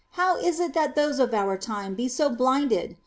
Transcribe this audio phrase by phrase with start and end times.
[0.13, 2.97] How is it Uiat those of our time be so blinded